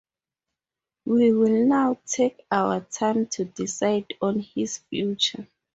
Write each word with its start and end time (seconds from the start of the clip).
We 1.05 1.31
will 1.31 1.67
now 1.67 1.99
take 2.07 2.43
our 2.49 2.79
time 2.81 3.27
to 3.37 3.45
decide 3.45 4.11
on 4.19 4.39
his 4.39 4.79
future. 4.79 5.47